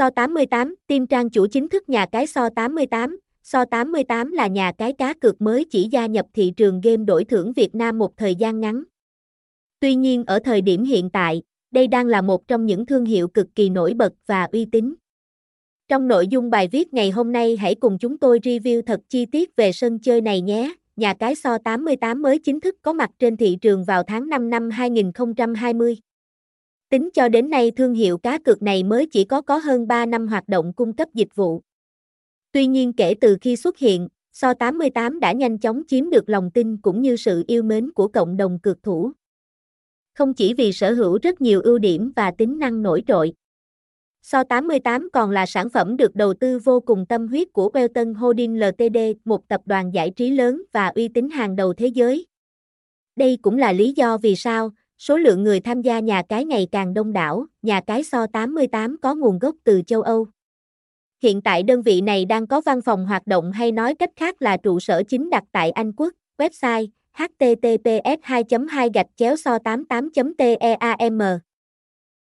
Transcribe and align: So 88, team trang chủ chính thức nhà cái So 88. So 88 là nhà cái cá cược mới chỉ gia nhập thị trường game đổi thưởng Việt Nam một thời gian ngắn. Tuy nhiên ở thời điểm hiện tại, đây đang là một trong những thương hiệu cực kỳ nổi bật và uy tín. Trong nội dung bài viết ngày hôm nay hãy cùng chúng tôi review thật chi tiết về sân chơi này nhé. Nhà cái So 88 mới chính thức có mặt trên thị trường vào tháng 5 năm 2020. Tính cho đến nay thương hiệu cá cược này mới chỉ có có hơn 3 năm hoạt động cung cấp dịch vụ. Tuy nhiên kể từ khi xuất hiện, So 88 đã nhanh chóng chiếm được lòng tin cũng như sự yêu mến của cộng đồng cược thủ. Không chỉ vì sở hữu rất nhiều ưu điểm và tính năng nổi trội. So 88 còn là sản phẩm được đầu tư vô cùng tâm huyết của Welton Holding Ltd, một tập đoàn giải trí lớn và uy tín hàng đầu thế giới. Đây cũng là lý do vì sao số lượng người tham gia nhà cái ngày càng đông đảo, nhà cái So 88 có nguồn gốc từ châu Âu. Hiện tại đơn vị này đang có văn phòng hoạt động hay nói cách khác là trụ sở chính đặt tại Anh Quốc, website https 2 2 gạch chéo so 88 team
So 0.00 0.10
88, 0.10 0.74
team 0.86 1.06
trang 1.06 1.30
chủ 1.30 1.46
chính 1.46 1.68
thức 1.68 1.88
nhà 1.88 2.06
cái 2.06 2.26
So 2.26 2.48
88. 2.48 3.20
So 3.42 3.64
88 3.64 4.32
là 4.32 4.46
nhà 4.46 4.72
cái 4.78 4.92
cá 4.92 5.14
cược 5.14 5.42
mới 5.42 5.64
chỉ 5.64 5.88
gia 5.90 6.06
nhập 6.06 6.26
thị 6.34 6.52
trường 6.56 6.80
game 6.80 7.04
đổi 7.04 7.24
thưởng 7.24 7.52
Việt 7.52 7.74
Nam 7.74 7.98
một 7.98 8.16
thời 8.16 8.34
gian 8.34 8.60
ngắn. 8.60 8.82
Tuy 9.80 9.94
nhiên 9.94 10.24
ở 10.26 10.38
thời 10.38 10.60
điểm 10.60 10.84
hiện 10.84 11.10
tại, 11.10 11.42
đây 11.70 11.86
đang 11.86 12.06
là 12.06 12.22
một 12.22 12.48
trong 12.48 12.66
những 12.66 12.86
thương 12.86 13.04
hiệu 13.04 13.28
cực 13.28 13.46
kỳ 13.54 13.68
nổi 13.68 13.94
bật 13.94 14.12
và 14.26 14.48
uy 14.52 14.64
tín. 14.64 14.94
Trong 15.88 16.08
nội 16.08 16.26
dung 16.28 16.50
bài 16.50 16.68
viết 16.72 16.94
ngày 16.94 17.10
hôm 17.10 17.32
nay 17.32 17.56
hãy 17.56 17.74
cùng 17.74 17.98
chúng 17.98 18.18
tôi 18.18 18.38
review 18.38 18.82
thật 18.82 19.00
chi 19.08 19.26
tiết 19.26 19.56
về 19.56 19.72
sân 19.72 19.98
chơi 19.98 20.20
này 20.20 20.40
nhé. 20.40 20.74
Nhà 20.96 21.14
cái 21.14 21.34
So 21.34 21.58
88 21.58 22.22
mới 22.22 22.38
chính 22.38 22.60
thức 22.60 22.74
có 22.82 22.92
mặt 22.92 23.10
trên 23.18 23.36
thị 23.36 23.58
trường 23.60 23.84
vào 23.84 24.02
tháng 24.02 24.28
5 24.28 24.50
năm 24.50 24.70
2020. 24.70 25.96
Tính 26.90 27.08
cho 27.14 27.28
đến 27.28 27.50
nay 27.50 27.70
thương 27.70 27.94
hiệu 27.94 28.18
cá 28.18 28.38
cược 28.38 28.62
này 28.62 28.82
mới 28.82 29.06
chỉ 29.06 29.24
có 29.24 29.40
có 29.40 29.58
hơn 29.58 29.88
3 29.88 30.06
năm 30.06 30.28
hoạt 30.28 30.48
động 30.48 30.72
cung 30.72 30.96
cấp 30.96 31.08
dịch 31.14 31.34
vụ. 31.34 31.60
Tuy 32.52 32.66
nhiên 32.66 32.92
kể 32.92 33.14
từ 33.20 33.36
khi 33.40 33.56
xuất 33.56 33.78
hiện, 33.78 34.08
So 34.32 34.54
88 34.54 35.20
đã 35.20 35.32
nhanh 35.32 35.58
chóng 35.58 35.82
chiếm 35.88 36.10
được 36.10 36.28
lòng 36.28 36.50
tin 36.50 36.76
cũng 36.76 37.02
như 37.02 37.16
sự 37.16 37.44
yêu 37.46 37.62
mến 37.62 37.92
của 37.92 38.08
cộng 38.08 38.36
đồng 38.36 38.58
cược 38.58 38.82
thủ. 38.82 39.12
Không 40.14 40.34
chỉ 40.34 40.54
vì 40.54 40.72
sở 40.72 40.92
hữu 40.92 41.18
rất 41.22 41.40
nhiều 41.40 41.60
ưu 41.60 41.78
điểm 41.78 42.12
và 42.16 42.30
tính 42.30 42.58
năng 42.58 42.82
nổi 42.82 43.02
trội. 43.06 43.32
So 44.22 44.44
88 44.44 45.08
còn 45.12 45.30
là 45.30 45.46
sản 45.46 45.70
phẩm 45.70 45.96
được 45.96 46.14
đầu 46.14 46.34
tư 46.34 46.58
vô 46.58 46.80
cùng 46.80 47.06
tâm 47.06 47.28
huyết 47.28 47.52
của 47.52 47.70
Welton 47.74 48.14
Holding 48.14 48.60
Ltd, 48.60 48.98
một 49.24 49.48
tập 49.48 49.60
đoàn 49.64 49.94
giải 49.94 50.10
trí 50.10 50.30
lớn 50.30 50.62
và 50.72 50.88
uy 50.88 51.08
tín 51.08 51.30
hàng 51.30 51.56
đầu 51.56 51.74
thế 51.74 51.86
giới. 51.86 52.26
Đây 53.16 53.38
cũng 53.42 53.58
là 53.58 53.72
lý 53.72 53.92
do 53.92 54.18
vì 54.18 54.36
sao 54.36 54.70
số 55.00 55.16
lượng 55.16 55.42
người 55.42 55.60
tham 55.60 55.82
gia 55.82 55.98
nhà 55.98 56.22
cái 56.28 56.44
ngày 56.44 56.66
càng 56.72 56.94
đông 56.94 57.12
đảo, 57.12 57.46
nhà 57.62 57.80
cái 57.86 58.04
So 58.04 58.26
88 58.26 58.96
có 59.02 59.14
nguồn 59.14 59.38
gốc 59.38 59.54
từ 59.64 59.82
châu 59.86 60.02
Âu. 60.02 60.26
Hiện 61.22 61.42
tại 61.42 61.62
đơn 61.62 61.82
vị 61.82 62.00
này 62.00 62.24
đang 62.24 62.46
có 62.46 62.60
văn 62.60 62.82
phòng 62.82 63.06
hoạt 63.06 63.26
động 63.26 63.52
hay 63.52 63.72
nói 63.72 63.94
cách 63.94 64.10
khác 64.16 64.42
là 64.42 64.56
trụ 64.56 64.80
sở 64.80 65.02
chính 65.08 65.30
đặt 65.30 65.44
tại 65.52 65.70
Anh 65.70 65.92
Quốc, 65.92 66.12
website 66.38 66.86
https 67.12 68.18
2 68.22 68.44
2 68.70 68.90
gạch 68.94 69.06
chéo 69.16 69.36
so 69.36 69.58
88 69.58 70.10
team 70.14 71.40